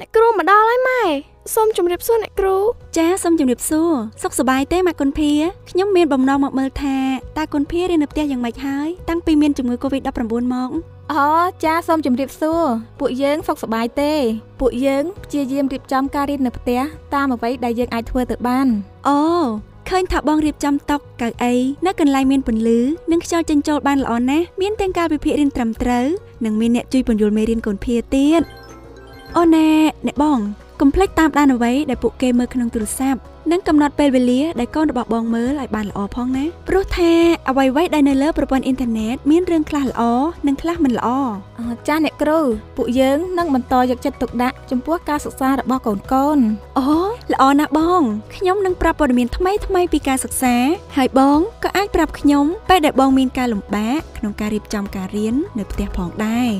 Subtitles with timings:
[0.00, 1.02] អ្នកគ្រូមកដល់ហើយម៉ែ
[1.54, 2.56] សូមជម្រាបសួរអ្នកគ្រូ
[2.96, 3.90] ចាសូមជម្រាបសួរ
[4.22, 5.32] សុខសប្បាយទេម៉ាក់គុនភា
[5.70, 6.98] ខ្ញុំមានបំណងមកមើលថា
[7.38, 10.20] តើគុនភារៀននៅផ្ទះយ៉ាងម៉េចហើយតាំងពីមានជំងឺ Covid-19
[10.54, 10.70] មក
[11.12, 11.28] អូ
[11.64, 12.62] ចាសូមជម្រាបសួរ
[13.00, 14.12] ពួកយើងសុខសប្បាយទេ
[14.60, 16.80] ពួកយើងព្យាយាមរៀបចំការរៀននៅផ្ទះ
[17.14, 18.66] តាមអ្វីដែលយើងអាចធ្វើទៅបាន
[19.08, 19.20] អូ
[19.88, 21.54] ឃើញថាបងរៀបចំតុកៅអី
[21.86, 22.78] នៅកន្លែងមានពន្លឺ
[23.12, 26.06] និងខ្យល់ចេញចូលបានល្អណាស់មានទាំងការវិភាគរៀនត្រឹមត្រូវ
[26.44, 28.42] និងមានអ្នកជួយពន្យល់មេរៀនកូនភាទៀត
[29.36, 29.68] អូណែ
[30.06, 30.38] អ្នកបង
[30.80, 33.20] កុំភ្លេចតាមដានអ្វីដែលពួកគេមើលក្នុងទូរស័ព្ទ
[33.52, 37.12] និងកំណត់ពេលវេលាដែលកូនរបស់បងមើលឲ្យបានល្អផងណាព្រោះថា
[37.48, 40.02] អ្វីៗដែលនៅលើប្រព័ន្ធអ៊ីនធឺណិតមានរឿងខ្លះល្អ
[40.46, 41.08] និងខ្លះមិនល្អ
[41.88, 42.40] ចាស់អ្នកគ្រូ
[42.76, 46.38] ពួកយើងនឹងបន្តយកចិត្តទុកដាក់ចំពោះការសិក្សារបស់កូនកូន
[46.78, 46.84] អូ
[47.32, 48.02] ល្អណាស់បង
[48.36, 50.56] ខ្ញុំនឹងប្រាប់ព័ត៌មានថ្មីថ្មីពីការសិក្សា
[50.96, 56.50] ហើយបងក៏អាចប្រាប់ខ្ញុំពេលដែលបងមានការលំបាកក្នុងការរៀបចំការរៀននៅផ្ទះផងដែរ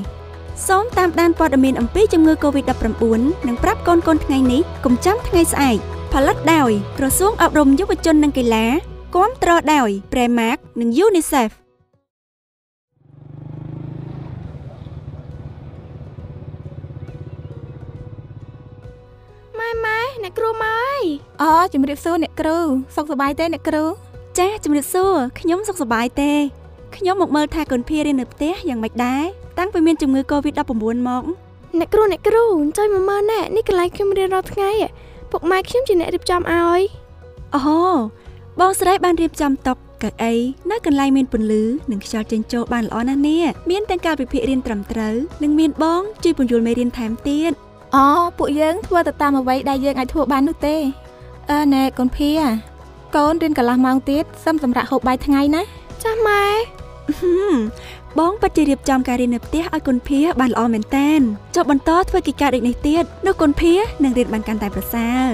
[0.67, 3.03] សូមតាមដានព័ត៌មានអំពីជំងឺ Covid-19
[3.47, 5.77] និងប្រាប់កូនកូនថ្ងៃនេះកុំចាំថ្ងៃស្អែក
[6.13, 8.65] ផលិតដោយក្រសួងអប់រំយុវជននិងកីឡា
[9.15, 11.51] គាំទ្រដោយ Premark និង UNICEF
[19.59, 21.03] ម៉ែម៉ែអ្នកគ្រូមកហើយ
[21.41, 22.57] អូជំរាបសួរអ្នកគ្រូ
[22.95, 23.85] សុខសប្បាយទេអ្នកគ្រូ
[24.39, 26.31] ចាជំរាបសួរខ្ញុំសុខសប្បាយទេ
[26.95, 30.71] ខ្ញុំមកមើលថាកូនភារៀននៅផ្ទះយ៉ាងម៉េចដែរ តាំងពីមានជំងឺ Covid-19
[31.07, 31.23] មក
[31.79, 34.71] អ្នកគ្រូអ្នកគ្រូអញ្ជើញមកមើលណែនេះកន្លែងខ្ញុំរៀនរាល់ថ្ងៃ
[35.31, 36.81] ពុកម៉ែខ្ញុំជាអ្នករៀបចំឲ្យ
[37.55, 37.61] អូ
[38.59, 40.33] បងស្រីបានរៀបចំតុកៅអី
[40.71, 47.51] នៅកន្លែងមានពន្លឺនិងខ្យល់ចេញចូលបានល្អណាស់នេះមានទាំងការវិភាគរៀនត្រឹមត្រូវនិងមានបងជួយពន្យល់មេរៀនថែមទៀត
[47.95, 50.75] អូពួកយើងធ្វើទៅតាមអ្វីដែលយើងអាចធ្វើបាននោះទេ
[51.51, 52.31] អឺណែកូនភា
[53.15, 55.61] កូនរៀនកន្លះម៉ោងទៀតសឹមសម្រាប់ហូបបាយថ្ងៃណា
[56.03, 56.44] ចាស់ម៉ែ
[58.19, 61.19] បងពិតជារៀបចំការរៀននៅផ្ទះឲ្យគុណភាបានល្អមែនតែន
[61.55, 63.73] ចុះបន្តធ្វើកិច្ចការដូចនេះទៀតនោះគុណភា
[64.03, 65.29] នឹងរៀនបានកាន់តែប្រសើរ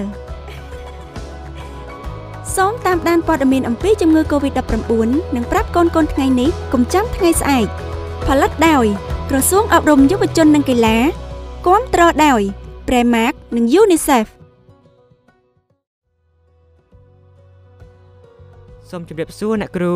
[2.56, 4.92] សូមតាមដានព័ត៌មានអំពីជំងឺ Covid-19
[5.36, 7.66] និងប្រាប់កូនកូនថ្ងៃនេះកុំចាំថ្ងៃស្អែក
[8.26, 8.86] ផលិតដោយ
[9.30, 10.98] ក្រសួងអប់រំយុវជននិងកីឡា
[11.66, 12.42] គាំទ្រដោយ
[12.86, 14.26] Premark និង UNICEF
[18.90, 19.94] សូមជម្រាបសួរអ្នកគ្រូ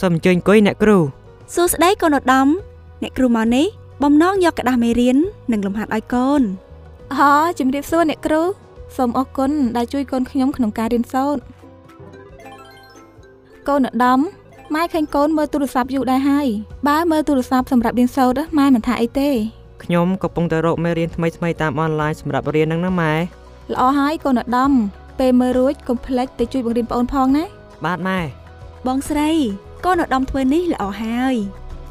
[0.00, 0.96] សូមអញ្ជើញអង្គុយអ្នកគ្រូ
[1.54, 2.48] សួស្តីកូនឧត្តម
[3.02, 3.66] អ្នកគ្រូមកនេះ
[4.02, 5.16] បំណងយកกระดาษមេរៀន
[5.52, 6.42] និងលំហាត់ឲ្យកូន
[7.14, 8.42] អូជំរាបសួរអ្នកគ្រូ
[8.96, 11.42] សូមអរគុណដែលជួយកូនខ្ញុំក្នុងការរៀនសូត្រ
[13.68, 14.20] កូនឧត្តម
[14.74, 16.46] ម៉ែឃើញកូនមើលទូរស័ព្ទយូរដែរហើយ
[16.88, 19.30] បើមើលទូរស័ព្ទសម្រាប់រៀនសូត្រម៉ែមិនថាអីទេ
[19.84, 23.14] ខ្ញុំកំពុងតែរកមេរៀនថ្មីថ្មីតាមអនឡាញសម្រាប់រៀននឹងណាម៉ែ
[23.72, 24.72] ល្អហើយកូនឧត្តម
[25.18, 27.44] ពេលមើលរួចកុំភ្លេចទៅជួយបង្រៀនបងផងណា
[27.84, 28.20] បាទម៉ែ
[28.86, 29.30] បងស្រី
[29.85, 31.35] កូនឧត្តមធ្វើនេះល្អហើយ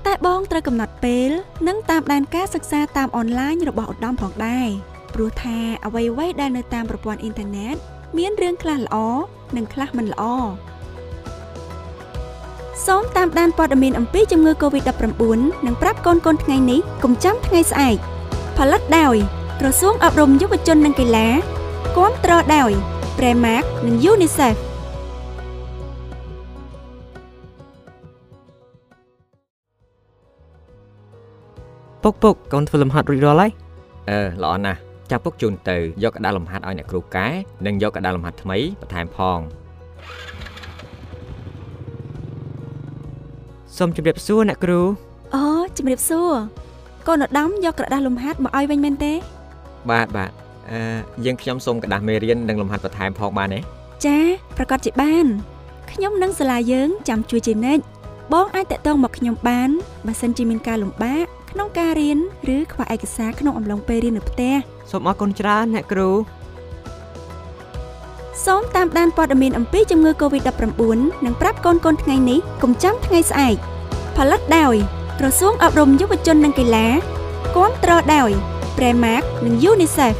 [0.07, 1.31] តែបងត្រូវកំណត់ពេល
[1.69, 4.69] និងតាមដានការសិក្សាតាមអនឡាញរបស់ឧត្តមផងដែរ
[5.15, 7.77] ព្រោះថាអ្វីៗដែលនៅតាមប្រព័ន្ធអ៊ីនធឺណិត
[8.19, 8.97] មានរឿងខ្លះល្អ
[9.57, 10.25] និងខ្លះមិនល្អ
[12.87, 15.23] សូមតាមដានព័ត៌មានអំពីជំងឺ Covid-19
[15.67, 17.97] និងប្រាប់កូនកូនថ្ងៃនេះកុំចាំថ្ងៃស្អែក
[18.57, 19.17] ផលិតដោយ
[19.61, 21.29] ក្រសួងអប់រំយុវជននិងកីឡា
[21.97, 22.71] គាំទ្រដោយ
[23.17, 24.57] Premark និង UNICEF
[32.03, 33.51] ពុកពុកកូនធ្វើលំហាត់រួចរាល់ហើយ
[34.11, 34.79] អឺល្អណាស់
[35.11, 37.27] ចាប់ពុកជូនទៅយកកដាលលំហាត់ឲ្យអ្នកគ្រូកែ
[37.67, 39.39] និងយកកដាលលំហាត់ថ្មីបន្ថែមផង
[43.77, 44.81] សូមជម្រាបសួរអ្នកគ្រូ
[45.35, 45.43] អូ
[45.77, 46.31] ជម្រាបសួរ
[47.07, 49.13] កូនឧត្តមយកក្រដាសលំហាត់មកឲ្យវិញមែនទេ
[49.91, 50.31] បាទបាទ
[50.71, 50.81] អឺ
[51.25, 53.61] យើងខ្ញុំសូមក្រដាសមេរៀននិងលំហាត់បន្ថែមផងបានទេ
[54.07, 54.19] ចា
[54.57, 55.27] ប្រកាសជាបាន
[55.93, 57.83] ខ្ញុំនិងសាលាយើងចាំជួយជានិច្ច
[58.33, 59.71] បងអាចតាក់ទងមកខ្ញុំបាន
[60.07, 62.19] បើសិនជាមានការលំបាកក្នុងការរៀន
[62.57, 64.55] ឬខ្វះឯកសារក្នុងអំឡុងពេលរៀននៅផ្ទះ
[64.91, 66.11] សូមអរគុណច្រើនអ្នកគ្រូ
[68.47, 70.83] សូមតាមដានព័ត៌មានអំពីជំងឺ Covid-19
[71.25, 73.57] និងប្រាប់កូនកូនថ្ងៃនេះកុំចាំថ្ងៃស្អែក
[74.17, 74.75] ផលិតដោយ
[75.19, 76.87] ក្រសួងអប់រំយុវជននិងកីឡា
[77.57, 78.31] គាំទ្រដោយ
[78.77, 80.17] Premark និង UNICEF